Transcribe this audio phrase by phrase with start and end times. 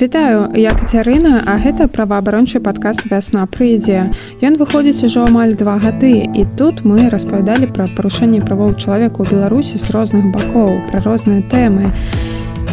[0.00, 4.10] Вітаю, я Кацярына, а гэта праваабарончы падкаст вясна прыйдзе.
[4.42, 9.30] Ён выходзіць ужо амаль два гады і тут мы распавядалі пра парушэнне правоў чалавека ў
[9.30, 11.94] Беларусі з розных бакоў, пра розныя тэмы.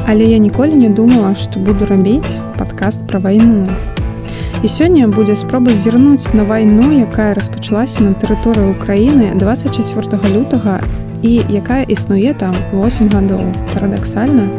[0.10, 3.70] Але я ніколі не думала, што буду рабіць падкаст пра вайну.
[4.66, 10.82] І сёння будзе спроба зірнуць на вайну, якая распачалася на тэрыторыі ўкраіны 24 лютага
[11.22, 13.46] і якая існуе там 8 гадоў.
[13.78, 14.50] Парадаксальна,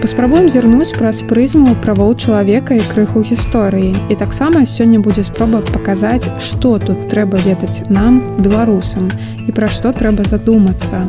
[0.00, 6.30] паспрабуем зірнуць праз прызму правоў чалавека і крыху гісторыі і таксама сёння будзе спроба паказаць
[6.38, 9.10] што тут трэба ведаць нам беларусам
[9.46, 11.04] і пра што трэба задумацца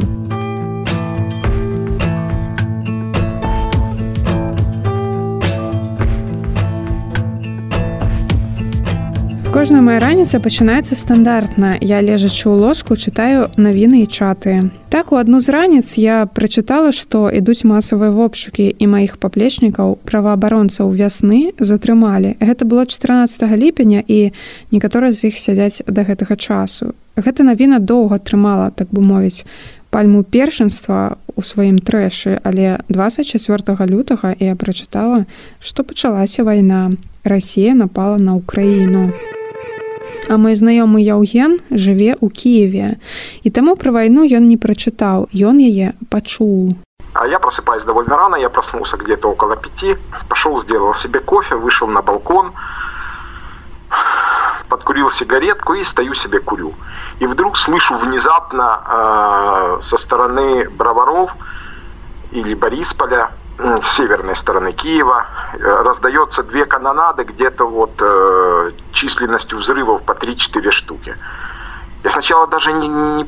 [9.63, 11.79] Кожная моя раніца пачынаецца стандартна.
[11.79, 14.75] Я лежачы ў ложку чытаю навіны і чаты.
[14.91, 20.91] Так у адну з раніц я прачытала, што ідуць масавыя вопшукі і маіх паплечнікаў праваабаронцаў
[20.91, 22.35] вясны затрымалі.
[22.43, 24.35] Гэта было 14 ліпеня і
[24.75, 26.99] некаторыя з іх сядзяць да гэтага часу.
[27.15, 29.47] Гэта навіна доўга трымала, так бы мовіць,
[29.95, 35.23] пальму першынства у сваім трэшы, але 24 лютага я прачытала,
[35.63, 36.91] што пачалася вайна.
[37.23, 39.15] Расія напала на ўкраіну.
[40.30, 43.00] А мой знаёмы Яўген жыве ў Киеве.
[43.44, 46.76] І таму пра вайну ён не прачытаў, ён яе пачуў.
[47.14, 49.96] А я просыпаюсь довольно рано, я проснулся где-то около пяти,
[50.28, 52.52] пошел, сделал себе кофе, вышел на балкон,
[54.70, 56.74] подкурил сигаретку и стою себе курю.
[57.20, 61.32] И вдруг слышу внезапно э, со стороны Броваров
[62.32, 70.03] или Борисполя с северной стороны Киева э, раздается две канонады где-то вот э, численностью взрывов
[70.03, 71.17] по 3-4 штуки.
[72.05, 73.27] Я сначала даже не, не,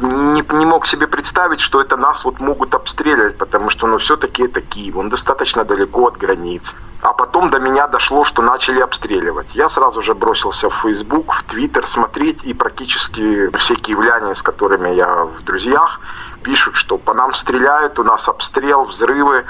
[0.00, 4.44] не, не мог себе представить, что это нас вот могут обстреливать, потому что ну все-таки
[4.44, 6.62] это Киев, он достаточно далеко от границ.
[7.04, 9.48] А потом до меня дошло, что начали обстреливать.
[9.54, 14.88] Я сразу же бросился в Facebook, в Twitter смотреть, и практически все киевляне, с которыми
[14.94, 16.00] я в друзьях,
[16.43, 19.45] пишут, что по нам стреляют, у нас обстрел, взрывы.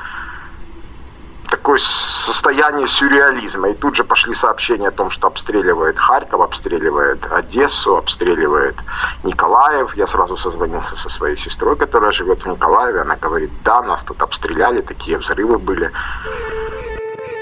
[1.49, 1.79] Такое
[2.25, 3.69] состояние сюрреализма.
[3.69, 8.75] И тут же пошли сообщения о том, что обстреливает Харьков, обстреливает Одессу, обстреливает
[9.23, 9.95] Николаев.
[9.95, 13.01] Я сразу созвонился со своей сестрой, которая живет в Николаеве.
[13.01, 15.89] Она говорит, да, нас тут обстреляли, такие взрывы были.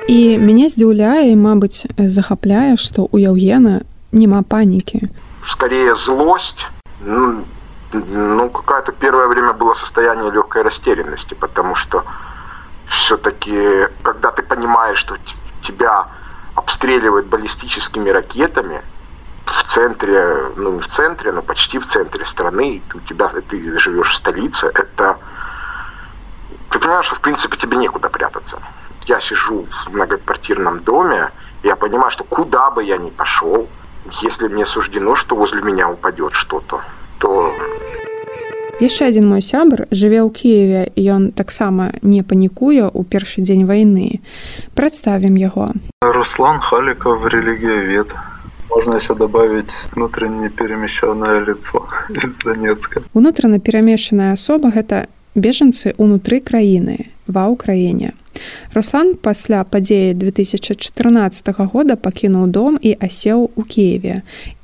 [0.08, 3.84] І мяне здзіўляе і мабыць захапляе што ў яўгена
[4.16, 5.12] няма панікі
[5.52, 6.64] скорее злость
[7.93, 12.05] ну, какое-то первое время было состояние легкой растерянности, потому что
[12.87, 15.17] все-таки, когда ты понимаешь, что
[15.63, 16.09] тебя
[16.55, 18.83] обстреливают баллистическими ракетами
[19.47, 23.79] в центре, ну не в центре, но почти в центре страны, и у тебя ты
[23.79, 25.19] живешь в столице, это
[26.71, 28.59] ты понимаешь, что в принципе тебе некуда прятаться.
[29.07, 31.31] Я сижу в многоквартирном доме,
[31.63, 33.69] я понимаю, что куда бы я ни пошел,
[34.21, 36.81] если мне суждено, что возле меня упадет что-то,
[37.23, 37.55] то
[38.83, 44.19] яшчэ адзін мой сябр жыве ў кіеве ён таксама не панікуе ў першы дзень вайны.
[44.75, 45.71] Прадставім яго.
[46.03, 48.11] Руслан халіков релігіявед
[48.71, 53.03] можно еще добавить внутренне перемещенное лицо из донецка.
[53.15, 58.19] Унутрана перамешчаная асоба гэта бежанцы унутры краіны ва ўкраіне
[58.75, 64.23] Руслан пасля падзеі 2014 года пакінуў дом і асеў у Киеве.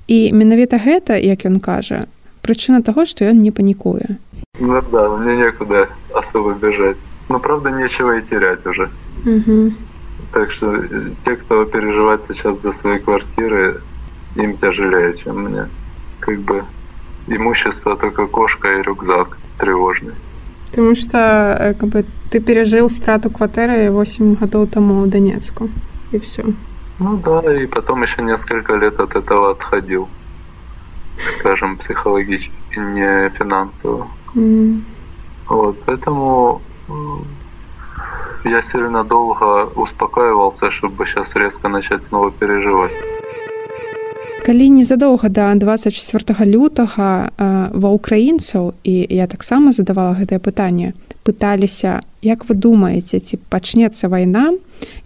[0.09, 2.09] І менавіта гэта, як ён кажа,
[2.48, 4.19] причина того, что он не паникуя.
[4.59, 6.97] Ну да, мне некуда особо бежать.
[7.28, 8.88] Но правда нечего и терять уже.
[9.26, 9.72] Угу.
[10.32, 13.82] Так что э, те, кто переживает сейчас за свои квартиры,
[14.36, 15.69] им тяжелее, чем мне.
[16.20, 16.64] Как бы
[17.26, 20.15] имущество только кошка и рюкзак тревожный.
[20.70, 21.19] Потому что
[21.60, 25.69] э, как бы, ты пережил страту квартиры 8 годов тому в Донецку.
[26.12, 26.44] И все.
[26.98, 30.09] Ну да, и потом еще несколько лет от этого отходил
[31.31, 34.09] скажем, психологически, не финансово.
[34.34, 34.81] Mm.
[35.49, 36.61] Вот, поэтому
[38.45, 42.92] я сильно долго успокаивался, чтобы сейчас резко начать снова переживать.
[44.48, 52.48] Калі незадоўга да 24 лютага ва ўкраінцаў і я таксама задавала гэтае пытанне пыталіся як
[52.48, 54.57] вы думаеце ці пачнецца вайна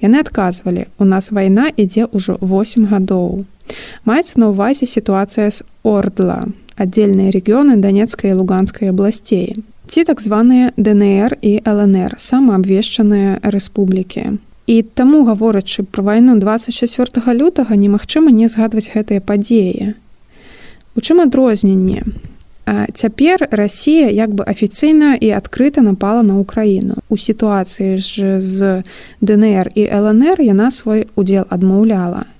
[0.03, 3.45] яны адказвалі у нас вайна ідзе ўжо 8 гадоў
[4.05, 6.43] Маецца на ўвазе сітуацыя з Ордла,
[6.77, 9.63] аддзельныя рэгіёны данецкай і луганскай абласцей.
[9.87, 14.39] Ці так званыя ДНР і ЛНР, самаабвешчаныя рэспублікі.
[14.67, 19.95] І таму гаворачы пра вайну 24 лютага немагчыма не згадваць гэтыя падзеі.
[20.95, 22.07] У чым адрозненне?
[22.95, 28.83] Цяпер Расія як бы афіцыйна і адкрыта напала на ўкраіну у сітуацыі ж з
[29.21, 32.31] ДНР і ЛНР яна свой удзел адмаўляла.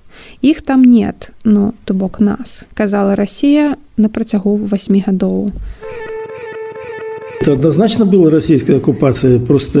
[0.41, 5.51] Іх там нет ну то бок нас казала Расія на працягу восьмі гадоў.
[7.43, 9.79] Это адназначна была расійская акупацыя просто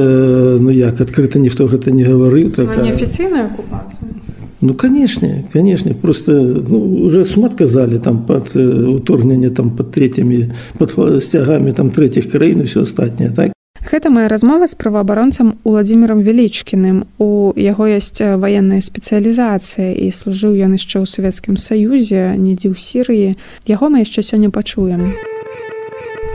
[0.59, 4.22] ну як адкрыта ніхто гэта не гаварыў так неафіцыйная акупацыя
[4.63, 11.23] Ну канешне канешне просто ну, уже шмат казалі там под уторгненне там под третьими под
[11.23, 13.51] сцягамі там третьих краін і все астатняе так?
[13.91, 17.03] Гэта моя размова з праваабаронцам уладзімірам велічкіным.
[17.19, 23.35] У яго ёсць ваенная спецыялізацыя і служыў ён яшчэ ў савецкім саюзе недзе ў сірыі.
[23.67, 25.19] Яго мы яшчэ сёння пачуем.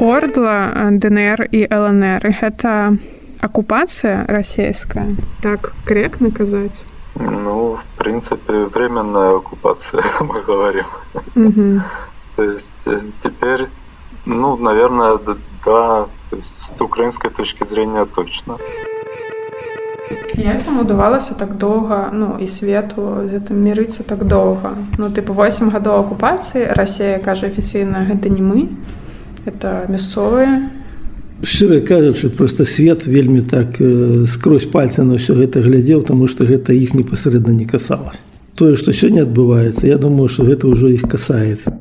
[0.04, 3.00] Ордла днр і лнр гэта
[3.40, 5.16] акупацыя расійская?
[5.40, 6.84] Так корректно казаць
[7.18, 10.85] Ну, принципе, временная оккупация, мы говорим.
[11.35, 11.81] Угу.
[12.35, 13.67] То есть э, теперь,
[14.25, 15.19] ну, наверное,
[15.65, 18.57] да, то есть с украинской точки зрения точно.
[20.35, 25.33] Як вам удавалася так доўга ну і свету з гэтым мірыцца так доўга ну тыпу
[25.33, 28.69] 8 гадоў акупацыі Расія кажа афіцыйна гэта не мы
[29.45, 30.69] это мясцовыя
[31.42, 36.44] шчыра кажучы просто свет вельмі так э, скрозь пальцы на ўсё гэта глядзеў тому что
[36.44, 38.22] гэта іх непасрэдна не касалось
[38.58, 41.78] тое что сёння адбываецца я думаю что гэта ўжо іх касаецца.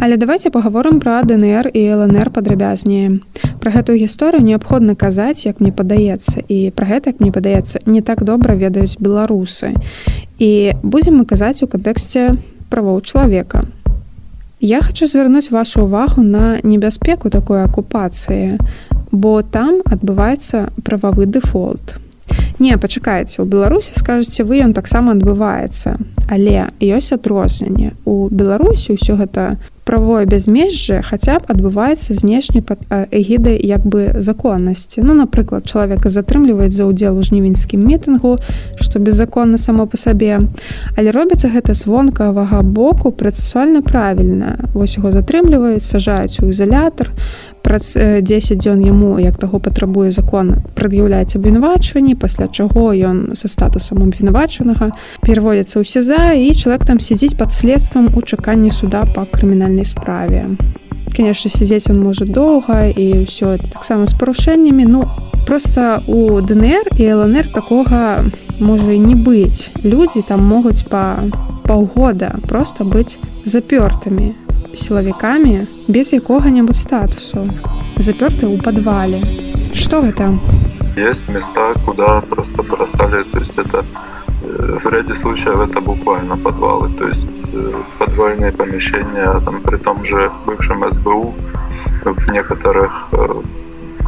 [0.00, 3.18] Але давайте паговорым пра днр і лнр падрабязнее
[3.62, 8.22] про гэтую гісторыю неабходна казаць як мне падаецца і пра гэта мне падаецца не так
[8.22, 9.74] добра ведаюць беларусы.
[10.38, 12.34] І будзем мы казаць у кантэксце
[12.70, 13.66] правоў чалавека
[14.60, 18.58] Я хочу звярнуць вашу ўвагу на небяспеку такой акупацыі,
[19.14, 21.94] бо там адбываецца прававы дэфолт.
[22.58, 25.94] Не пачакайце, у Беларусі скажаце вы ён таксама адбываецца,
[26.26, 27.94] але ёсць адрозненне.
[28.04, 29.54] У Беларусі ўсё гэта
[29.88, 35.00] правое бязмежжа хаця б адбываецца знешне пад эгідай як бы законнасці.
[35.00, 38.36] Ну напрыклад чалавека затрымліваюць за ўдзел у жнівеньскім мітынгу
[38.84, 40.44] што беззаконна само па сабе.
[40.92, 44.68] Але робіцца гэта з вонкавага боку працэсуальна правільна.
[44.76, 47.08] Вось яго затрымліваюць сажаюць у ізалятар
[47.68, 54.00] праз 10 дзён яму як таго патрабуе закон прад'яўляецца абвінавачванні пасля чаго ён са статусам
[54.08, 54.88] абвінавачанага
[55.20, 60.56] пераводзіцца ў сеза і чалавек там сядзіць пад следствам у чаканні суда па крымінальнай справе.
[61.12, 64.88] Конечно сядзець он можа доўга і ўсё это таксама з парушэннямі.
[64.88, 65.04] Ну
[65.44, 68.24] просто у днр і лнр такога
[68.64, 69.68] можа і не быць.
[69.84, 71.20] Людзі там могуць па
[71.68, 77.47] паўгода просто быць запёртымі сілавікамі без якога-небудзь статусу
[77.97, 79.21] запёрты ў падвале
[79.73, 80.37] что гэта
[80.95, 83.85] есть места куда просто бросали то есть это
[84.43, 90.31] в ряде случаев это буквально подвалы, то есть э, подвальные помещения, там, при том же
[90.45, 91.33] бывшем СБУ,
[92.03, 93.27] в некоторых э,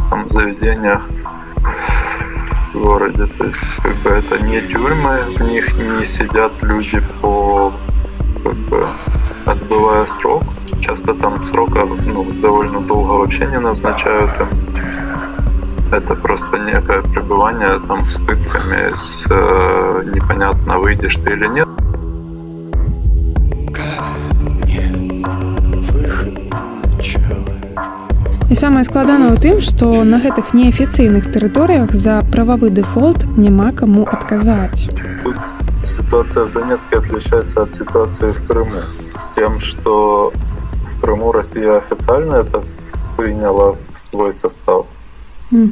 [0.10, 1.07] там, заведениях
[2.74, 3.25] в городе.
[3.38, 7.74] То есть как бы это не тюрьмы, в них не сидят люди по
[8.44, 8.88] как бы,
[9.50, 10.44] отбывая срок.
[10.81, 14.48] Часто там срока ну, довольно долго вообще не назначают им
[15.92, 21.68] это просто некое пребывание там с пытками, с э, непонятно выйдешь ты или нет.
[28.48, 34.05] І самае складана ў тым, што на гэтых неафіцыйных тэрыторыях за прававы дэфолт няма каму
[34.05, 34.88] адказаць.
[35.24, 35.36] Тут
[35.84, 38.86] ситуация в Донецке отличается от ситуации в Крыму
[39.40, 40.32] тем, что
[40.87, 42.62] в Крыму Россия официально это
[43.16, 44.87] приняла в свой состав.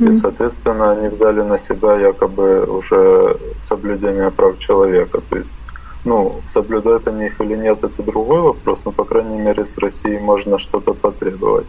[0.08, 5.20] И, соответственно, они взяли на себя якобы уже соблюдение прав человека.
[5.30, 5.68] То есть,
[6.04, 10.18] ну, соблюдают они их или нет, это другой вопрос, но, по крайней мере, с Россией
[10.18, 11.66] можно что-то потребовать.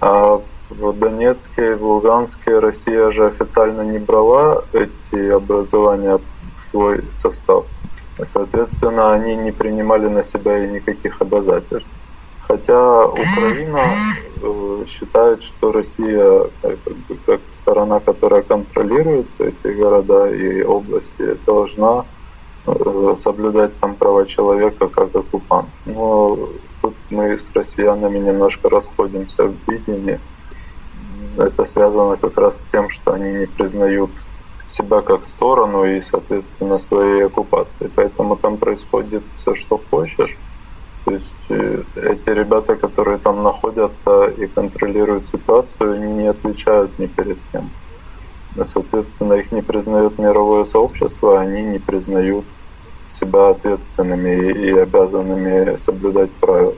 [0.00, 6.18] А в Донецке и в Луганске Россия же официально не брала эти образования
[6.54, 7.64] в свой состав.
[8.22, 11.96] Соответственно, они не принимали на себя и никаких обязательств.
[12.46, 13.80] Хотя Украина
[14.42, 22.04] э, считает, что Россия как, бы, как сторона, которая контролирует эти города и области, должна
[22.66, 25.70] э, соблюдать там права человека как оккупант.
[25.86, 26.50] Но
[26.82, 30.20] тут мы с россиянами немножко расходимся в видении.
[31.38, 34.10] Это связано как раз с тем, что они не признают
[34.66, 37.90] себя как сторону и, соответственно, своей оккупации.
[37.94, 40.36] Поэтому там происходит все, что хочешь.
[41.04, 47.38] То есть э, эти ребята, которые там находятся и контролируют ситуацию, не отвечают ни перед
[47.52, 47.70] кем.
[48.62, 52.44] Соответственно, их не признает мировое сообщество, они не признают
[53.06, 56.74] себя ответственными и обязанными соблюдать правила.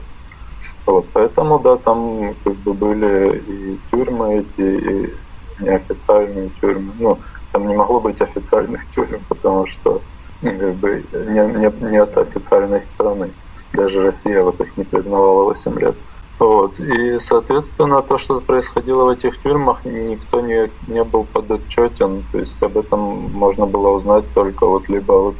[0.85, 5.13] Вот, поэтому, да, там как бы были и тюрьмы эти, и
[5.59, 6.93] неофициальные тюрьмы.
[6.97, 7.19] Ну,
[7.51, 10.01] там не могло быть официальных тюрем, потому что
[10.41, 13.31] ну, как бы не, не, нет официальной страны.
[13.73, 15.95] Даже Россия вот их не признавала 8 лет.
[16.39, 16.79] Вот.
[16.79, 22.23] И, соответственно, то, что происходило в этих тюрьмах, никто не, не был подотчетен.
[22.31, 22.99] То есть об этом
[23.31, 25.35] можно было узнать только вот либо вот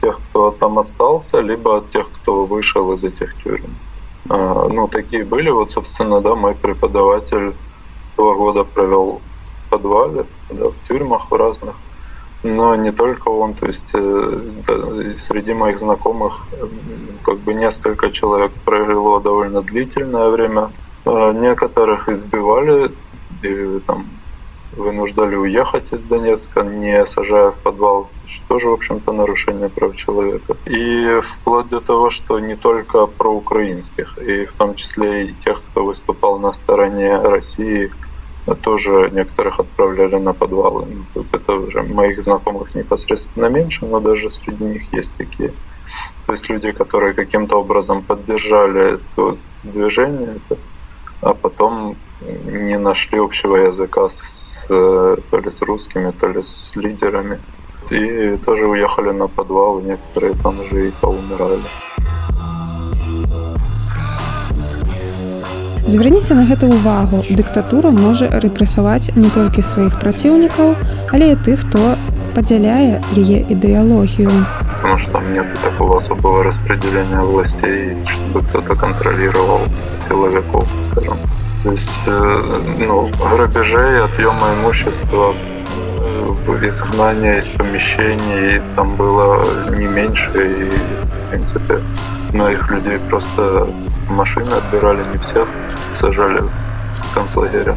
[0.00, 3.74] тех, кто там остался, либо от тех, кто вышел из этих тюрем.
[4.28, 5.50] А, ну, такие были.
[5.50, 7.54] Вот, собственно, да, мой преподаватель
[8.16, 9.20] два года провел
[9.70, 11.74] подвале, да, в тюрьмах в разных.
[12.42, 14.74] Но не только он, то есть э, да,
[15.18, 16.46] среди моих знакомых
[17.22, 20.70] как бы несколько человек провело довольно длительное время.
[21.04, 22.90] А, некоторых избивали
[23.42, 24.06] и там
[24.72, 30.56] вынуждали уехать из Донецка, не сажая в подвал, что тоже, в общем-то, нарушение прав человека.
[30.64, 35.60] И вплоть до того, что не только про украинских, и в том числе и тех,
[35.60, 37.90] кто выступал на стороне России,
[38.62, 40.86] тоже некоторых отправляли на подвалы.
[41.14, 45.52] Ну, это уже моих знакомых непосредственно меньше, но даже среди них есть такие.
[46.26, 50.36] То есть люди, которые каким-то образом поддержали это движение,
[51.20, 57.40] а потом не нашли общего языка с, то ли с русскими, то ли с лидерами.
[57.90, 61.62] И тоже уехали на подвал, некоторые там уже и поумирали.
[65.89, 67.21] Звярніце на гэта ўвагу.
[67.29, 70.73] Дыктатура можа рэпрэсаваць не толькі сваіх праціўнікаў,
[71.13, 71.93] але і тых, хто
[72.33, 74.33] падзяляе яе ідэалогію.
[74.81, 79.61] Потому что там нет такого особого распределения властей, чтобы кто-то контролировал
[79.97, 81.17] силовиков, скажем.
[81.63, 82.41] То есть э,
[82.77, 90.71] ну, грабежей, отъема имущества, э, изгнания из помещений там было не меньше, и,
[91.05, 91.79] в принципе,
[92.33, 93.67] многих людей просто
[94.10, 95.48] машины отбирали, не всех
[95.94, 97.76] сажали в концлагеря.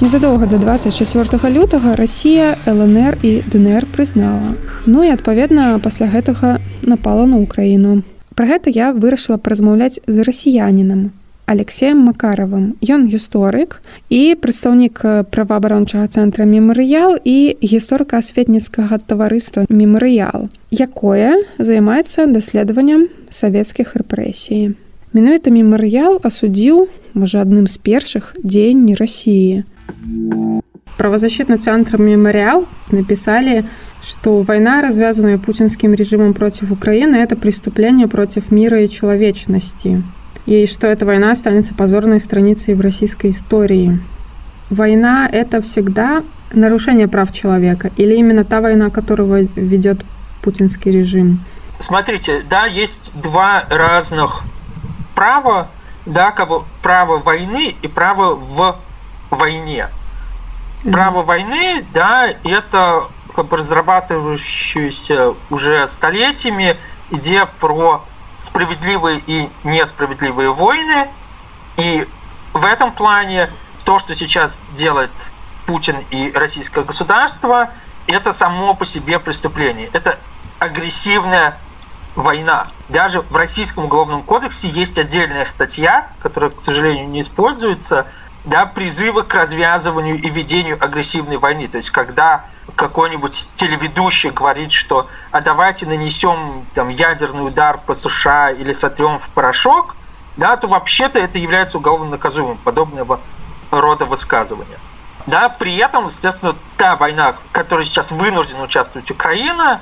[0.00, 4.52] Незадоўга да 24 лютага Расія, ЛНР і ДНР прызнала.
[4.86, 8.02] Ну і адпаведна пасля гэтага напала на ўкраіну.
[8.36, 16.44] Пра гэта я вырашыла паразмаўляць з расіянінам алексеем макаравым ён гісторык і прадстаўнік праваабарончага цэнтра
[16.44, 24.74] мемарыял і гісторыка-асветніцкага таварыства мемарыял якое займаецца даследаваннем савецкіх рэпрэсій.
[25.14, 29.64] Менавіта мемарыял асудзіў можа адным з першых дзеянні рассіі
[30.96, 33.64] правозащитный центр мемориал написали
[34.02, 40.02] что война, развязанная путинским режимом против Украины, это преступление против мира и человечности.
[40.46, 43.98] И что эта война останется позорной страницей в российской истории.
[44.70, 46.22] Война— это всегда
[46.52, 50.04] нарушение прав человека или именно та война, которую ведет
[50.42, 51.40] путинский режим?
[51.80, 54.42] Смотрите, да, есть два разных
[55.14, 55.68] права,
[56.06, 58.76] да, как бы право войны и право в
[59.30, 59.88] войне.
[60.84, 66.76] Право войны, да, это как бы разрабатывающуюся уже столетиями
[67.10, 68.04] идея про
[68.56, 71.08] справедливые и несправедливые войны.
[71.76, 72.08] И
[72.54, 73.50] в этом плане
[73.84, 75.10] то, что сейчас делает
[75.66, 77.70] Путин и российское государство,
[78.06, 79.90] это само по себе преступление.
[79.92, 80.18] Это
[80.58, 81.58] агрессивная
[82.14, 82.68] война.
[82.88, 88.06] Даже в Российском уголовном кодексе есть отдельная статья, которая, к сожалению, не используется,
[88.46, 91.66] да, призывы к развязыванию и ведению агрессивной войны.
[91.68, 92.44] То есть, когда
[92.76, 99.28] какой-нибудь телеведущий говорит, что а давайте нанесем там, ядерный удар по США или сотрем в
[99.30, 99.96] порошок,
[100.36, 103.20] да, то вообще-то это является уголовно наказуемым, подобного
[103.70, 104.78] рода высказывания.
[105.26, 109.80] Да, при этом, естественно, та война, в которой сейчас вынуждена участвовать Украина,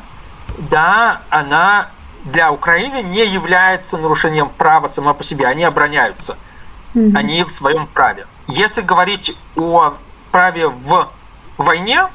[0.71, 1.91] да, она
[2.25, 5.47] для Украины не является нарушением права сама по себе.
[5.47, 6.39] Они обороняются.
[6.95, 7.17] Mm-hmm.
[7.17, 8.27] Они в своем праве.
[8.47, 9.95] Если говорить о
[10.31, 11.11] праве в
[11.57, 12.07] войне,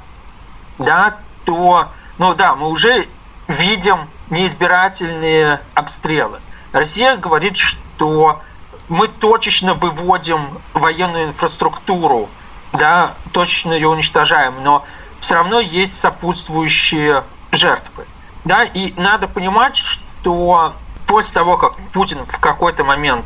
[0.78, 3.08] да, то, ну да, мы уже
[3.48, 6.40] видим неизбирательные обстрелы.
[6.72, 8.42] Россия говорит, что
[8.90, 12.30] мы точечно выводим военную инфраструктуру,
[12.74, 14.86] да, точечно ее уничтожаем, но
[15.22, 18.06] все равно есть сопутствующие жертвы.
[18.46, 20.74] Да, и надо понимать, что
[21.08, 23.26] после того, как Путин в какой-то момент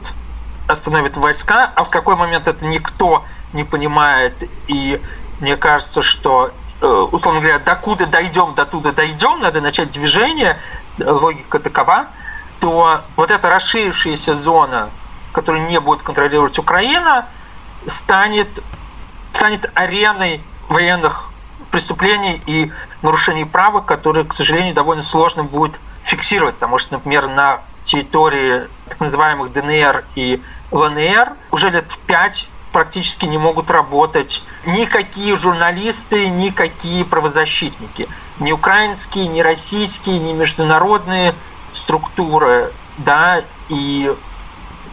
[0.67, 4.33] остановит войска, а в какой момент это никто не понимает.
[4.67, 5.01] И
[5.39, 6.51] мне кажется, что,
[6.81, 10.57] э, условно говоря, докуда дойдем, до туда дойдем, надо начать движение,
[10.99, 12.07] логика такова,
[12.59, 14.89] то вот эта расширившаяся зона,
[15.33, 17.25] которую не будет контролировать Украина,
[17.87, 18.47] станет,
[19.33, 21.29] станет ареной военных
[21.71, 25.73] преступлений и нарушений права, которые, к сожалению, довольно сложно будет
[26.05, 33.25] фиксировать, потому что, например, на территории так называемых ДНР и ЛНР уже лет пять практически
[33.25, 38.09] не могут работать никакие журналисты, никакие правозащитники.
[38.39, 41.35] Ни украинские, ни российские, ни международные
[41.71, 44.13] структуры, да, и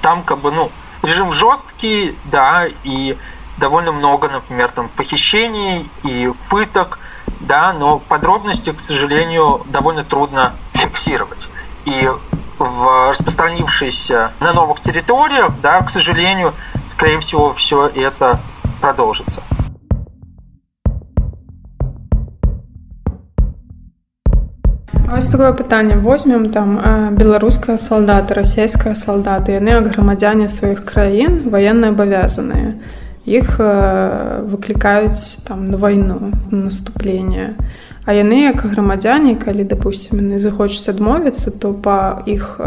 [0.03, 0.71] там как бы, ну,
[1.03, 3.17] режим жесткий, да, и
[3.57, 6.99] довольно много, например, там похищений и пыток,
[7.41, 11.49] да, но подробности, к сожалению, довольно трудно фиксировать.
[11.85, 12.11] И
[12.60, 16.54] в распространившейся на новых территориях, да, к сожалению,
[16.90, 18.40] скорее всего, все это
[18.82, 19.42] продолжится.
[25.12, 31.96] Ось такое пытанне возьмем там беларуская салдаты расійская салдаты яны як грамадзяне сваіх краін военные
[31.96, 32.76] абавязаныя
[33.24, 37.56] іх выклікаюць там на вайну наступление
[38.05, 42.61] а яны як грамадзяне калі допустим яны захочуць адмовіцца то па іх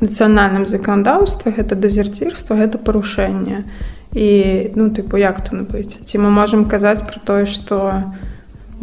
[0.00, 3.64] нацыянальным заканадаўстве гэта дезерцірства гэта парушэнне.
[4.14, 8.24] І ну тыпу як то набыць ці мы можемм казаць про тое что у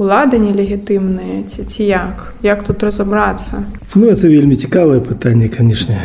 [0.02, 2.34] улады нелегітымныя ці ці як?
[2.44, 6.00] Як тут разобрацца ну это вельмі цікавае пытанне канешне.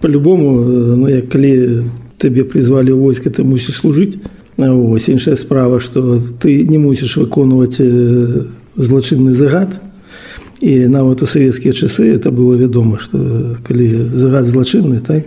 [0.00, 0.64] По-любому
[0.96, 1.84] ну як калі
[2.18, 4.18] табе призвалі войска ты мусіш служыць.
[4.56, 7.82] Ось іншая справа что ты не мусіш выконваць
[8.76, 9.80] злачынны загад.
[10.60, 15.24] І нават у савецкія часы это было вядома что калі загад злачынны так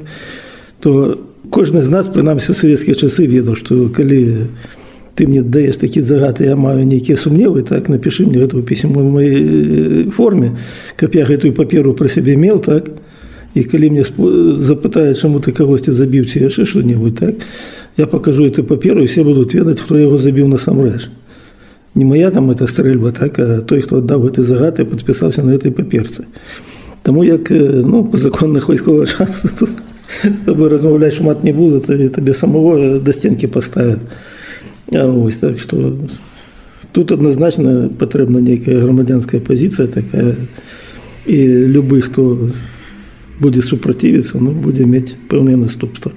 [0.79, 1.19] то
[1.51, 4.47] кожны з нас прынамсі савецкія часы ведаў что калі
[5.15, 10.07] ты мне даешь такі загад я маю нейкія сумневы так напиши мне гэтую пісьму моей
[10.07, 10.57] э, форме
[10.95, 12.89] каб я гэтую паперу про сябе меў так.
[13.53, 14.03] І калі мне
[14.61, 17.35] запытаюць чаму ты кагосьці забіў ці яшчэ что-небудзь так
[17.97, 21.09] я покажу эту паперу і все будуць ведаць хто яго забіў насамрэч
[21.96, 25.52] не моя там эта стрэльба так а той хто аддаў гэты загад і подпісаўся на
[25.52, 26.26] этой паперцы
[27.02, 29.48] Таму як э, ну по законных вайсковых часу
[30.22, 34.00] с тобой размаўляць шмат не буду табе самого да стенкі поставят
[34.92, 35.96] Ось, так што
[36.92, 40.36] тут адназначна патрэбна нейкая грамадзянская пазіцыя такая
[41.26, 42.50] і любы хто
[43.40, 46.12] будзе супрацівіцца ну будзе мець пэўныя наступства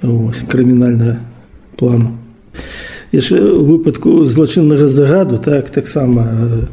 [0.00, 1.20] крымінальнага
[1.76, 2.16] плану
[3.14, 6.68] яшчэ выпадку злачыннага загаду так таксама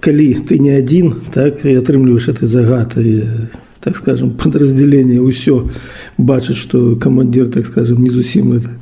[0.00, 3.24] калі ты не адзін так і атрымліваеш этой загады
[3.80, 5.68] так скажем подраздзяленне ўсё
[6.18, 8.72] бачыць што камандзір так скажем не зусім это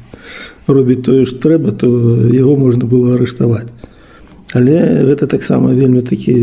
[0.67, 1.89] робіць тое ж трэба то
[2.31, 3.71] яго можна было арыштаваць
[4.55, 6.35] але гэта таксама вельмі такі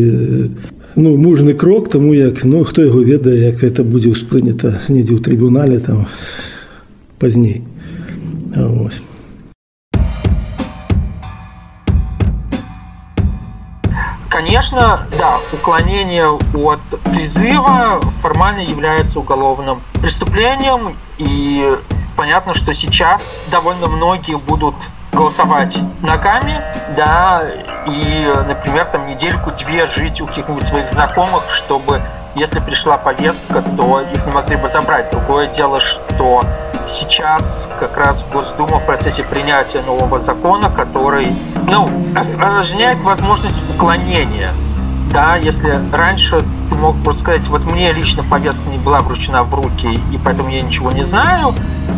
[0.96, 5.24] ну мужны крок таму як ну хто яго ведае як это будзе ўспрынята недзе ў
[5.24, 6.08] трыбунале там
[7.20, 7.64] пазней
[8.56, 9.04] ось
[14.45, 21.75] Конечно, да, уклонение от призыва формально является уголовным преступлением, и
[22.15, 24.75] понятно, что сейчас довольно многие будут
[25.15, 26.61] голосовать ногами,
[26.95, 27.41] да,
[27.87, 32.03] и, например, там недельку-две жить у каких-нибудь своих знакомых, чтобы,
[32.35, 35.11] если пришла повестка, то их не могли бы забрать.
[35.11, 36.43] Другое дело, что
[36.95, 41.33] сейчас как раз Госдума в процессе принятия нового закона, который,
[41.67, 44.51] ну, осложняет возможность уклонения
[45.15, 49.55] да, если раньше ты мог просто сказать, вот мне лично повестка не была вручена в
[49.55, 51.53] руки, и поэтому я ничего не знаю,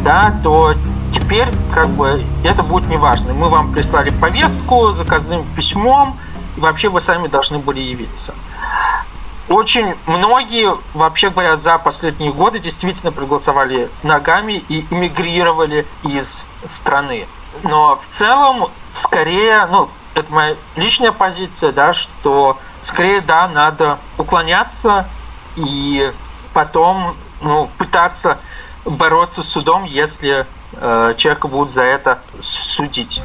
[0.05, 0.75] да, то
[1.15, 3.33] теперь как бы это будет неважно.
[3.33, 6.19] Мы вам прислали повестку заказным письмом,
[6.59, 8.35] и вообще вы сами должны были явиться.
[9.49, 17.29] Очень многие, вообще говоря, за последние годы действительно проголосовали ногами и эмигрировали из страны.
[17.63, 25.09] Но в целом, скорее, ну, это моя личная позиция, да, что скорее, да, надо уклоняться
[25.55, 26.13] и
[26.53, 28.39] потом ну, пытаться
[28.85, 33.21] бороться с судом, если э, человека будут за это судить.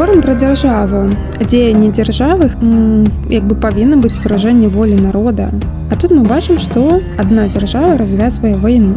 [0.00, 1.12] Паговорым пра дзяржаву.
[1.44, 2.46] Дзеянні дзяржавы
[3.28, 5.50] як бы павінна быць выражэнне волі народа.
[5.92, 8.96] А тут мы бачым, што адна дзяржава развязвае вайну.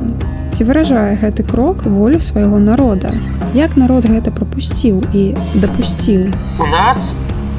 [0.55, 3.11] Ці выражае гэты крок волю свайго народа.
[3.51, 6.31] Як народ гэта прапусціў і дапусціў.
[6.63, 6.95] У нас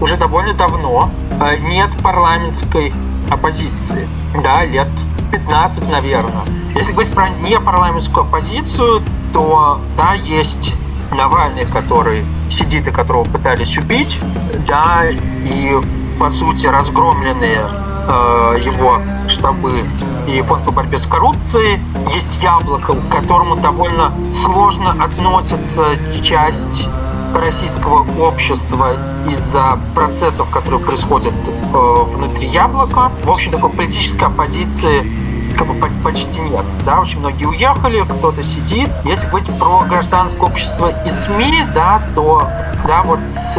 [0.01, 2.95] уже довольно давно э, нет парламентской
[3.29, 4.09] оппозиции.
[4.43, 4.89] Да, лет
[5.33, 6.49] 15, наверное.
[6.81, 9.03] Если говорить про непарламентскую оппозицию,
[9.35, 10.73] то да, есть
[11.15, 14.19] Навальный, который сидит и которого пытались убить,
[14.67, 15.77] да, и
[16.19, 17.61] по сути разгромленные
[18.09, 19.85] э, его штабы
[20.27, 21.81] и фонд по борьбе с коррупцией.
[22.15, 26.89] Есть яблоко, к которому довольно сложно относится часть
[27.35, 28.97] российского общества
[29.29, 33.11] из-за процессов, которые происходят э, внутри яблока.
[33.25, 35.24] В общем, такой политической оппозиции
[35.57, 36.65] как бы почти нет.
[36.85, 38.91] Да, очень многие уехали, кто-то сидит.
[39.05, 42.49] Если говорить про гражданское общество и СМИ, да, то
[42.87, 43.55] да, вот с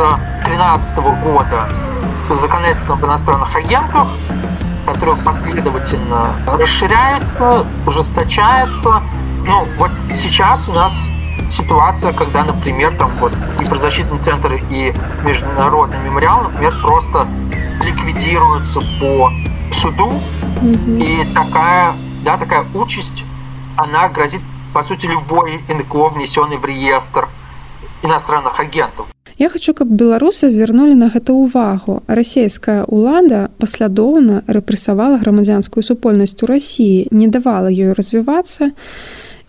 [0.46, 1.68] 2013 года
[2.30, 4.08] законодательство об иностранных агентах,
[4.86, 9.02] которое последовательно расширяется, ужесточается.
[9.48, 10.94] Ну, вот сейчас у нас
[11.52, 17.28] ситуация, когда, например, там вот и правозащитный центр, и международный мемориал, например, просто
[17.84, 19.32] ликвидируются по
[19.82, 20.12] суду,
[20.62, 21.04] mm-hmm.
[21.04, 23.24] и такая, да, такая участь,
[23.76, 24.42] она грозит,
[24.74, 27.28] по сути, любой НКО, внесенный в реестр
[28.04, 29.08] иностранных агентов.
[29.38, 32.00] Я хочу, каб беларусы звярнулі на гэта ўвагу.
[32.08, 38.72] Расійская ўлада паслядоўна рэпрэсавала грамадзянскую супольнасць у рассіі, не давала ёй развівацца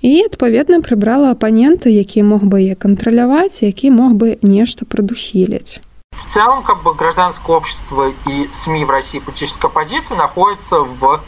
[0.03, 5.79] і адпаведна прыбрала апанента, які мог бы яе кантраляваць, які мог бы нешта прадухіліць.
[6.16, 11.22] В целом, как бы гражданское общество и СМИ в России политическая оппозиция находятся в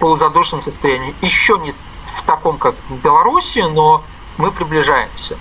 [0.00, 1.14] полузадушенном состоянии.
[1.22, 1.72] Еще не
[2.16, 4.02] в таком, как в Беларуси, но
[4.36, 5.36] мы приближаемся.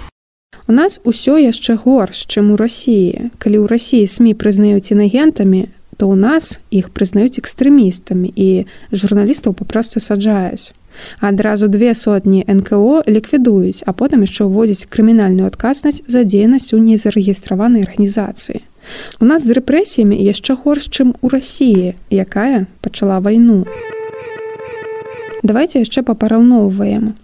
[0.67, 3.32] У нас усё яшчэ горш, чым у рассіі.
[3.39, 10.03] Калі ў рассіі СМі прызнаюць інагентамі, то ў нас іх прызнаюць экстрэмістамі і журналістаў папросту
[10.03, 10.75] саджаюць.
[11.21, 17.88] Адразу две сотні НКО ліквідуюць, а потым яшчэ ўводзіць крымінальную адказнасць за дзейнасць у незарэгістраванай
[17.88, 18.62] арганізацыі.
[19.19, 23.65] У нас з рэпрэсіямі яшчэ горш, чым у рассіі, якая пачала вайну.
[25.43, 27.15] Давайте яшчэ папараўноўваем.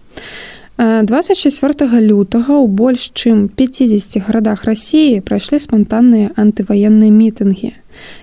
[0.78, 7.78] 24 лютага ў больш чым 50 гарадах рассіі прайшлі спантанныя антываенныя мітынгі.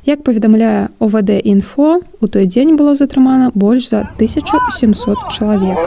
[0.05, 5.79] Як паведамляе ОВД інфо, у той дзень было затрымана больш за 1700 чалавек.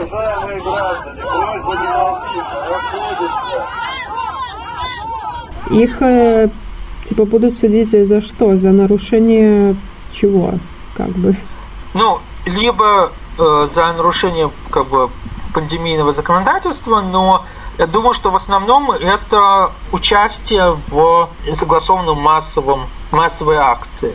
[5.70, 6.00] Іх
[7.08, 8.56] типа будут судить за что?
[8.56, 9.76] За нарушение
[10.12, 10.54] чего?
[10.96, 11.34] Как бы?
[11.94, 15.10] Ну, либо э, за нарушение как бы
[15.52, 17.44] пандемийного законодательства, но
[17.78, 24.12] я думаю, что в основном это участие в согласованном массовом массовой акции.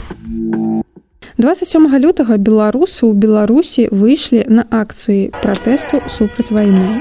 [1.40, 7.00] 27 лютага беларусы ў беларусі выйшлі на акцыі пратэсту супраць вайны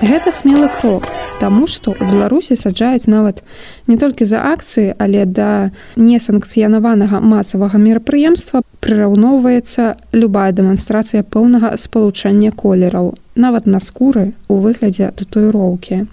[0.00, 3.42] Гэта смелы крок Таму што ў Беларусі саджаюць нават
[3.90, 13.18] не толькі за акцыі, але да несанкцыянаванага масавага мерапрыемства прыраўноўваецца любая дэманстрацыя пэўнага спалучэння колераў,
[13.34, 16.06] нават на скуры у выглядзе татуіроўкі.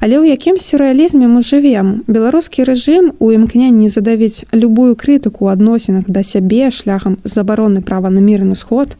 [0.00, 6.08] Але ў якім сюррэалізме мы жывем, беларускі рэжым у імкненні задавіць любую крытыку ў адносінах
[6.08, 8.96] да сябе шляхам забароны права на мірны сход,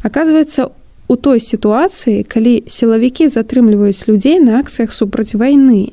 [0.00, 0.72] аказваецца
[1.08, 5.92] у той сітуацыі, калі сілавікі затрымліваюць людзей на акцыях супраць вайны,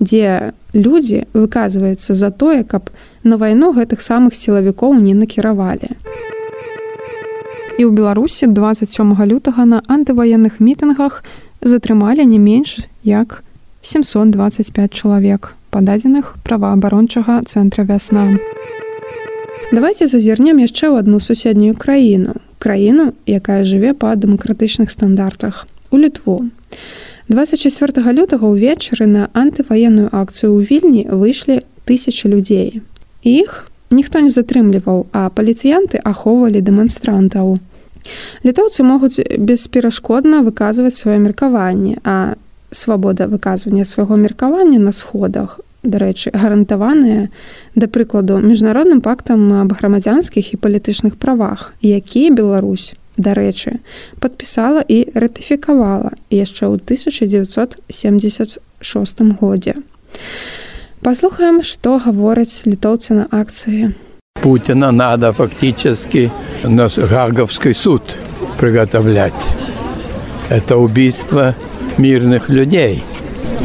[0.00, 2.90] дзе людзі выказваюцца за тое, каб
[3.22, 5.94] на вайну гэтых самых сілавікоў не накіравалі.
[7.78, 11.22] І ў Беларусі 27 лютага на антываенных мітынгах
[11.62, 13.42] затрымалі не менш як
[13.82, 18.38] 725 чалавек, пададзеных праваабарончага цэнтра вясна.
[19.72, 26.49] Давайте зазірнем яшчэ ў адну суседнюю краіну, краіну, якая жыве па дэмакратычных стандартах у літву.
[27.29, 32.81] 24 лютага ўвечары на антываенную акцыю ў вільні выйшлі тысячи людзей.
[33.21, 37.57] Іх ніхто не затрымліваў, а паліцыянты ахоўвалі дэманстрантаў.
[38.43, 42.35] Літоўцы могуць бесперашкодна выказваць сваё меркаванне, а
[42.71, 47.29] свабода выказвання свайго меркавання на сходах дарэчы гарантаваныя
[47.75, 53.79] да прыкладу міжнародным пактам аб грамадзянскіх і палітычных правах які Беларусь дарэчы
[54.19, 58.59] падпісала і ратыфікавала яшчэ ў 1976
[59.39, 59.75] годзе
[60.99, 63.95] паслухаем што гавораць літоўцы на акцыі
[64.39, 66.31] Путина надо фактически
[66.63, 68.01] на Гаговский суд
[68.57, 69.33] приготовлять.
[70.49, 71.55] Это убийство
[71.97, 73.22] мирных людей –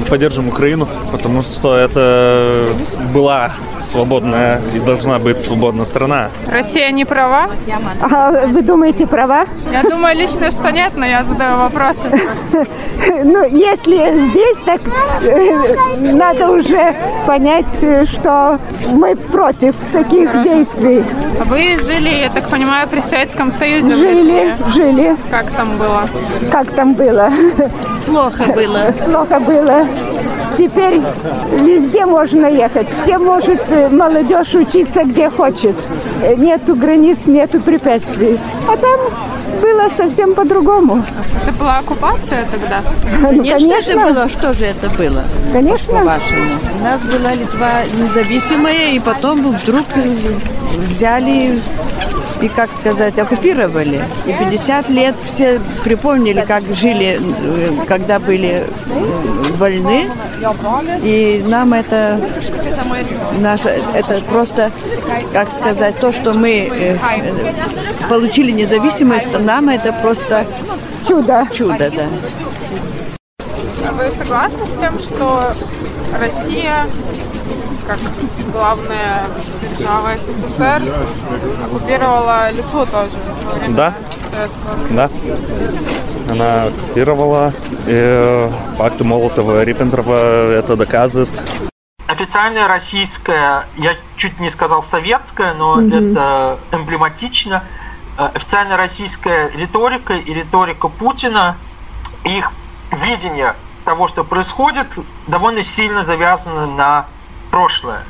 [0.10, 2.74] поддержим Украину, потому что это
[3.14, 6.30] была свободная и должна быть свободная страна.
[6.48, 7.50] Россия не права?
[8.02, 9.46] А вы думаете, права?
[9.72, 12.10] Я думаю лично, что нет, но я задаю вопросы.
[13.24, 14.82] Ну, если здесь, так
[15.24, 15.76] э,
[16.14, 17.66] надо уже понять,
[18.10, 18.60] что
[18.92, 21.04] мы против таких действий.
[21.40, 23.96] А вы жили, я так понимаю, при Советском Союзе?
[23.96, 25.18] Жили, жили.
[25.30, 26.10] Как там было?
[26.52, 27.30] Как там было?
[28.06, 28.94] Плохо было.
[29.06, 29.88] Плохо было.
[30.60, 31.02] Теперь
[31.62, 32.88] везде можно ехать.
[33.04, 35.76] Все может э, молодежь учиться где хочет.
[36.22, 38.38] Э, нету границ, нету препятствий.
[38.68, 39.00] А там
[39.62, 41.04] было совсем по-другому.
[41.44, 42.82] Это была оккупация тогда?
[43.22, 44.30] Ну, Конечно, это было.
[44.30, 45.24] Что же это было?
[45.54, 45.94] Конечно.
[45.94, 46.42] По-вашему.
[46.80, 49.86] У нас была Литва независимая, и потом вдруг
[50.90, 51.60] взяли
[52.42, 54.02] и, как сказать, оккупировали.
[54.26, 57.20] И 50 лет все припомнили, как жили,
[57.88, 58.66] когда были
[59.60, 60.10] войны.
[61.04, 62.20] И нам это,
[63.40, 64.72] наше, это просто,
[65.34, 66.98] как сказать, то, что мы э,
[68.08, 70.46] получили независимость, нам это просто
[71.08, 71.48] чудо.
[71.54, 72.06] Чудо, да.
[73.88, 75.54] А вы согласны с тем, что
[76.20, 76.88] Россия
[77.88, 78.00] как
[78.54, 79.24] главная
[79.60, 80.84] держава СССР
[81.66, 83.94] оккупировала Литву тоже во время Да.
[84.30, 85.10] Советского Да.
[86.30, 87.54] Она оккупировала.
[87.88, 90.16] И пакты Молотова-Риббентропа
[90.52, 91.30] это доказывает.
[92.08, 95.94] Официальная российская, я чуть не сказал советская, но Мгм.
[96.14, 97.64] это эмблематично.
[98.18, 101.56] Э, Официальная российская риторика и риторика Путина,
[102.24, 102.52] их
[102.92, 104.88] видение того, что происходит,
[105.28, 107.06] довольно сильно завязано на
[107.52, 108.04] прошлое.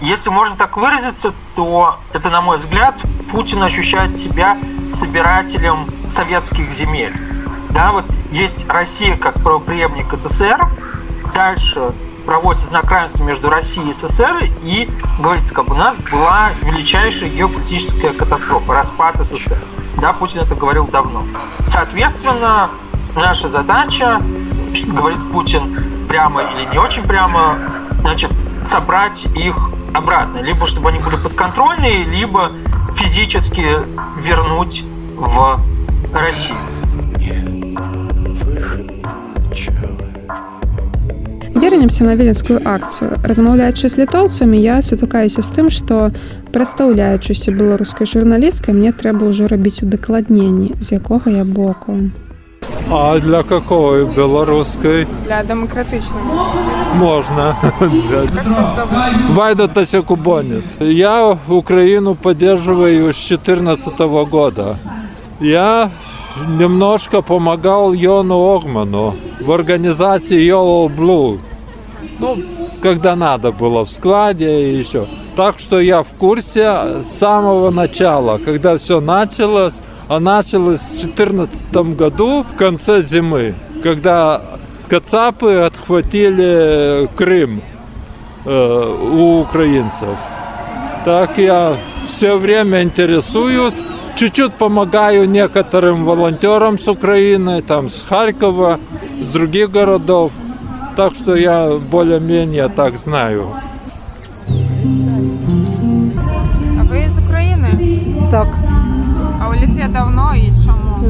[0.00, 2.94] Если можно так выразиться, то это, на мой взгляд,
[3.30, 4.56] Путин ощущает себя
[4.92, 7.14] собирателем советских земель.
[7.74, 10.60] Да, вот есть Россия как правопреемник СССР,
[11.34, 11.92] дальше
[12.24, 18.12] проводится знак равенства между Россией и СССР, и говорится, как у нас была величайшая геополитическая
[18.12, 19.58] катастрофа, распад СССР.
[20.00, 21.24] Да, Путин это говорил давно.
[21.66, 22.70] Соответственно,
[23.16, 24.22] наша задача,
[24.86, 27.58] говорит Путин прямо или не очень прямо,
[28.02, 28.30] значит,
[28.64, 29.56] собрать их
[29.92, 30.38] обратно.
[30.38, 32.52] Либо чтобы они были подконтрольные, либо
[32.96, 33.80] физически
[34.20, 34.84] вернуть
[35.16, 35.60] в
[36.12, 36.56] Россию
[41.55, 43.17] Вернемся на віленскую акцыю.
[43.23, 46.11] Размаўляючы з літоўцамі, я сутыкаюся з тым, што
[46.53, 51.97] прадстаўляючыся беларускай журналісткай, мне трэба ўжо рабіць удакладненні, з якога я боку.
[52.91, 56.53] А для какой белорусской Для демократичного.
[56.95, 57.55] можно?
[57.61, 59.29] Как вас зовут?
[59.29, 60.77] Вайда Тасякубонис.
[60.79, 63.99] Я Украину поддерживаю с 2014
[64.31, 64.77] года.
[65.39, 65.89] Я
[66.36, 71.38] немножко помогал Йону Огману в организации Yellow Blue.
[72.18, 72.36] Ну,
[72.82, 75.06] когда надо было, в складе и еще.
[75.36, 79.74] Так что я в курсе с самого начала, когда все началось.
[80.06, 84.42] А началось в 2014 году, в конце зимы, когда
[84.86, 87.62] кацапы отхватили Крым
[88.44, 90.18] э, у украинцев.
[91.06, 93.82] Так я все время интересуюсь,
[94.15, 98.79] чуть-чуть помогаю некоторым волонтерам с Украины, там с Харькова,
[99.21, 100.31] с других городов.
[100.95, 103.47] Так что я более-менее так знаю.
[106.79, 107.67] А ви з України?
[108.31, 108.47] Так.
[109.39, 111.09] А у Литві давно і чому?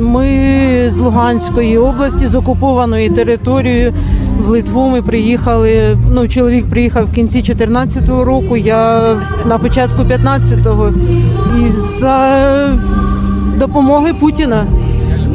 [0.00, 3.92] Ми з Луганської області, з окупованої території
[4.39, 5.97] в Литву ми приїхали.
[6.11, 9.01] Ну, чоловік приїхав в кінці 2014 року, я
[9.45, 10.89] на початку 15-го.
[11.59, 12.39] І за
[13.57, 14.65] допомоги Путіна,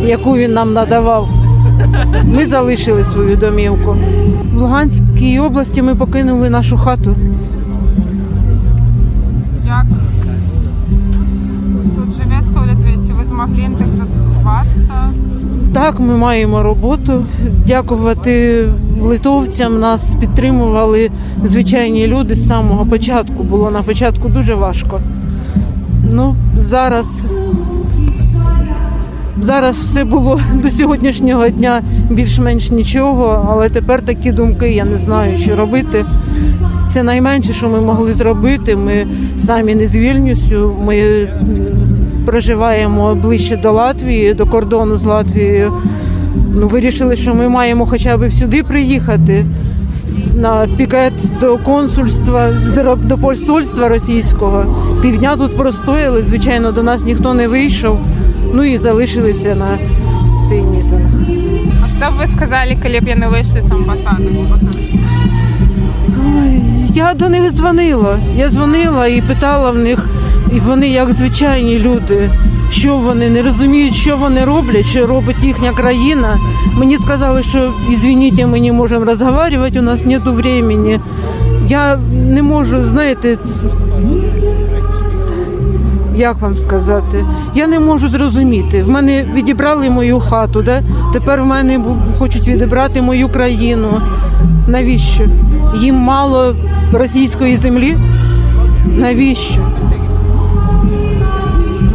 [0.04, 1.28] яку він нам надавав,
[2.24, 3.96] ми залишили свою домівку.
[4.54, 7.14] В Луганській області ми покинули нашу хату.
[9.66, 9.86] Як
[11.96, 13.12] тут живеться у Литві?
[13.18, 14.92] Ви змогли інтегруватися?
[15.72, 17.24] Так, ми маємо роботу.
[17.66, 18.64] Дякувати
[19.02, 19.80] литовцям.
[19.80, 21.10] Нас підтримували
[21.44, 23.42] звичайні люди з самого початку.
[23.42, 25.00] Було на початку дуже важко.
[26.12, 27.08] Ну, зараз,
[29.40, 35.38] зараз все було до сьогоднішнього дня більш-менш нічого, але тепер такі думки, я не знаю,
[35.38, 36.04] що робити.
[36.92, 38.76] Це найменше, що ми могли зробити.
[38.76, 39.06] Ми
[39.38, 40.76] самі не з Вільнюсю.
[40.86, 41.28] Ми
[42.26, 45.72] проживаємо ближче до Латвії, до кордону з Латвією.
[46.54, 49.46] Ну, вирішили, що ми маємо хоча б сюди приїхати
[50.36, 52.50] на пікет до консульства,
[53.04, 54.64] до, посольства російського.
[55.02, 57.98] Півдня тут простояли, звичайно, до нас ніхто не вийшов.
[58.54, 59.78] Ну і залишилися на
[60.48, 61.10] цей мітинг.
[61.84, 64.98] А що б ви сказали, коли б я не вийшли з амбасади, з посольства?
[66.26, 66.62] Ой,
[66.94, 68.18] Я до них дзвонила.
[68.36, 70.08] Я дзвонила і питала в них,
[70.52, 72.30] і вони, як звичайні люди,
[72.70, 76.38] що вони не розуміють, що вони роблять, що робить їхня країна.
[76.74, 81.00] Мені сказали, що извините, ми не можемо розмовляти, у нас немає времени.
[81.68, 83.38] Я не можу, знаєте,
[86.16, 88.82] як вам сказати, я не можу зрозуміти.
[88.82, 90.82] В мене відібрали мою хату, да?
[91.12, 91.80] тепер в мене
[92.18, 94.00] хочуть відібрати мою країну.
[94.68, 95.24] Навіщо?
[95.80, 96.54] Їм мало
[96.92, 97.96] російської землі?
[98.96, 99.60] Навіщо?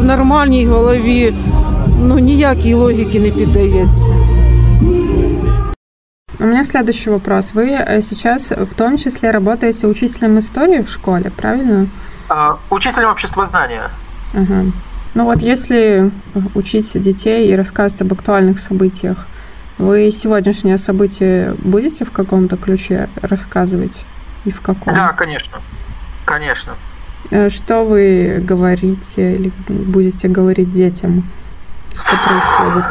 [0.02, 1.34] В нормальній голові
[2.02, 4.14] ну ніякій логіки не піддається.
[6.40, 7.54] У меня следующий вопрос.
[7.54, 11.88] Вы э, сейчас в том числе работаете учителем истории в школе, правильно?
[12.28, 13.90] А, учителем обществознания.
[14.34, 14.64] Ага.
[15.14, 16.10] Ну вот если
[16.54, 19.26] учить детей и рассказывать об актуальных событиях,
[19.78, 24.04] вы сегодняшнее событие будете в каком-то ключе рассказывать?
[24.44, 24.94] И в каком?
[24.94, 25.58] Да, конечно.
[26.24, 26.74] Конечно.
[27.33, 31.23] Э, что вы говорите или будете говорить детям?
[31.95, 32.85] Что происходит?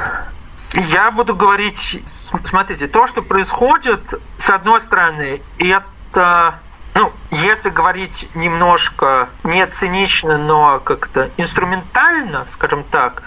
[0.91, 2.03] Я буду говорить,
[2.47, 4.01] смотрите, то, что происходит,
[4.39, 6.59] с одной стороны, это
[6.95, 13.23] ну, если говорить немножко не цинично, но как-то инструментально, скажем так,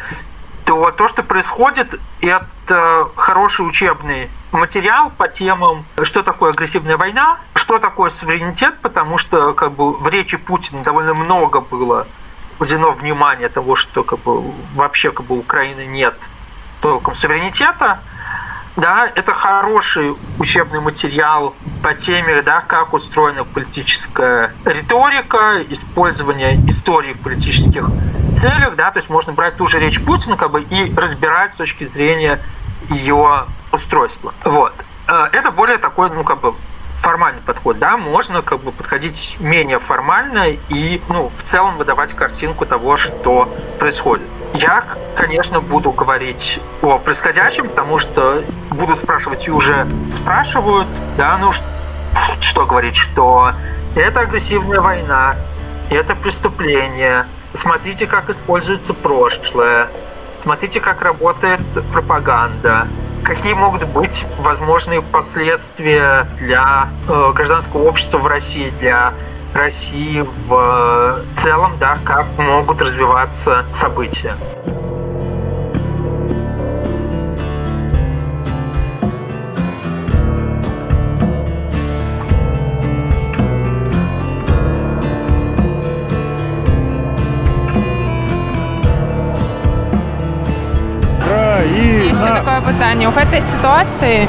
[0.66, 7.78] то то, что происходит, это хороший учебный материал по темам, что такое агрессивная война, что
[7.80, 12.08] такое суверенитет, потому что как бы в речи Путина довольно много было
[12.60, 16.16] уделено внимания того, что как бы вообще как бы Украины нет
[16.82, 18.00] толком суверенитета,
[18.76, 27.20] да, это хороший учебный материал по теме, да, как устроена политическая риторика, использование истории в
[27.20, 27.88] политических
[28.34, 31.56] целях, да, то есть можно брать ту же речь Путина, как бы, и разбирать с
[31.56, 32.40] точки зрения
[32.90, 34.34] ее устройства.
[34.44, 34.74] Вот.
[35.08, 36.54] Э, это более такой, ну, как бы,
[37.06, 42.66] формальный подход, да, можно как бы подходить менее формально и, ну, в целом выдавать картинку
[42.66, 44.26] того, что происходит.
[44.56, 44.84] Я,
[45.16, 51.52] конечно, буду говорить о происходящем, потому что буду спрашивать и уже спрашивают, да, ну
[52.42, 53.52] что говорить, что
[53.96, 55.36] это агрессивная война,
[55.92, 59.90] это преступление, смотрите, как используется прошлое,
[60.42, 61.62] смотрите, как работает
[61.94, 62.88] пропаганда,
[63.26, 69.14] какие могут быть возможные последствия для э, гражданского общества в России, для
[69.54, 74.36] России в целом, да, как могут развиваться события.
[92.75, 93.09] Еще такое питання.
[93.09, 94.29] У гэтай сітуацыі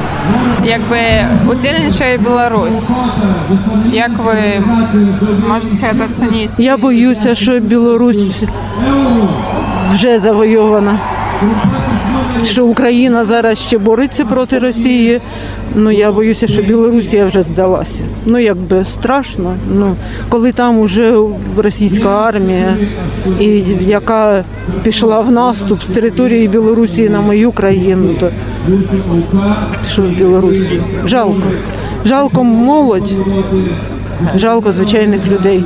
[0.64, 2.90] як бы удзельнічае Беларусь.
[3.92, 4.62] Як вы
[5.48, 6.52] можете это оценить?
[6.58, 8.44] Я боюся, що Білорусь
[9.94, 11.00] вже завойована.
[12.42, 15.20] Що Україна зараз ще бореться проти Росії.
[15.75, 18.03] Ну я боюся, що Білорусія вже здалася.
[18.27, 19.55] Ну якби страшно.
[19.75, 19.94] Ну
[20.29, 21.14] коли там вже
[21.57, 22.77] російська армія,
[23.40, 23.46] і
[23.81, 24.44] яка
[24.83, 28.31] пішла в наступ з території Білорусі на мою країну, то
[29.90, 30.83] що з Білорусі?
[31.07, 31.42] Жалко.
[32.05, 33.12] Жалко молодь.
[34.35, 35.65] Жалко звичайних людей.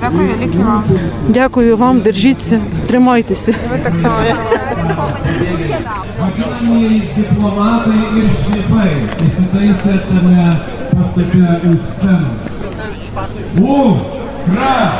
[0.00, 0.84] Дякую велике вам.
[1.28, 3.54] Дякую вам, держіться, тримайтеся.
[3.72, 4.16] Ви так само.
[7.16, 9.08] дипломати і.
[9.20, 10.56] І сюди тебе
[10.90, 12.26] поступає у сцену.
[14.46, 14.92] Україна!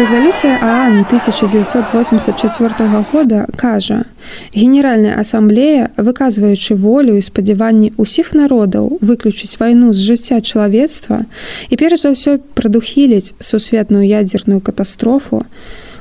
[0.00, 4.04] Резолюція ААН 1984 года кажа:
[4.54, 11.24] Генеральная асамблея, выказваючы волю і спадзяванні ўсіх народаў выключыць вайну з жыцця чалавецтва
[11.70, 15.40] і перш за ўсё прадухіліць сусветную ядзерную катастрофу,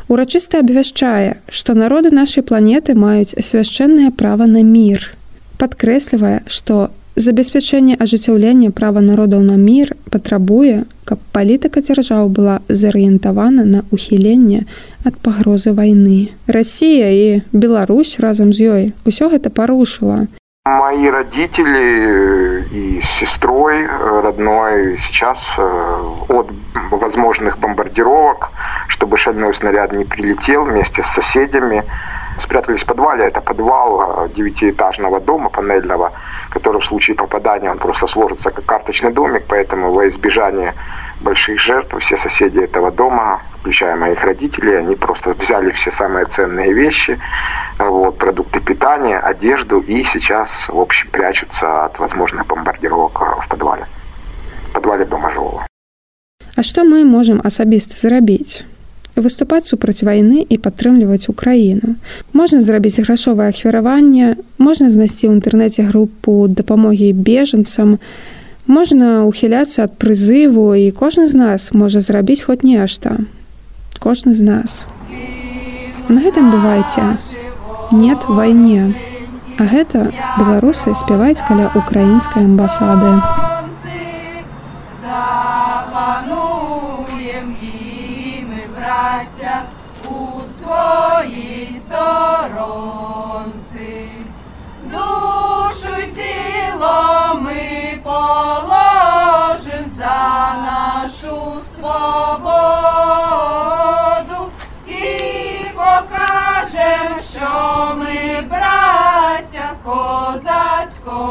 [0.07, 5.15] урачыста абвяшчае, што народы нашай планеты маюць свяшчэннае права на мір.
[5.55, 13.84] Падкрэслівае, што забеспячэнне ажыццяўлення права народаў на мір патрабуе, каб палітыка дзяржаў была зарыентавана на
[13.90, 14.66] ухіленне
[15.04, 16.32] ад пагрозы вайны.
[16.46, 20.26] Расія і Беларусь разам з ёй усё гэта парушыла.
[20.66, 25.40] Мои родители и с сестрой родной сейчас
[26.28, 26.52] от
[26.90, 28.50] возможных бомбардировок,
[28.88, 31.82] чтобы шальной снаряд не прилетел вместе с соседями,
[32.38, 33.24] спрятались в подвале.
[33.24, 36.12] Это подвал девятиэтажного дома панельного,
[36.50, 40.74] который в случае попадания он просто сложится как карточный домик, поэтому во избежание
[41.20, 46.72] больших жертв все соседи этого дома, включая моих родителей, они просто взяли все самые ценные
[46.72, 47.18] вещи,
[47.78, 53.86] вот, продукты питания, одежду и сейчас, в общем, прячутся от возможных бомбардировок в подвале,
[54.70, 55.66] в подвале дома жилого.
[56.56, 58.64] А што мы можам асабіста зрабіць?
[59.20, 61.96] Выступаць супраць вайны і падтрымліваць украіну.
[62.32, 67.98] Можна зрабіць грашовае ахвяраванне, можна знайсці ў інтэрнэце групу дапамогі бежанцам,
[68.66, 73.20] можна ухіляцца ад прызыву і кожны з нас можа зрабіць хоць нешта.
[74.00, 74.84] Кожны з нас.
[76.08, 77.16] На гэтым бывайце
[77.92, 78.94] нет вайне.
[79.60, 80.08] А гэта
[80.38, 83.49] беларусы спяваюць каля украінскай амбасады.
[100.40, 101.36] нашу
[101.76, 102.40] свободу
[104.86, 105.00] і
[105.74, 107.50] покажем, що
[107.96, 111.28] ми браття козацького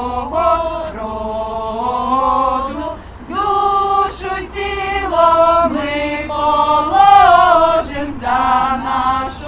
[0.97, 2.87] роду.
[3.29, 5.29] Душу тіло
[5.69, 8.41] ми положимо за
[8.83, 9.38] нашу.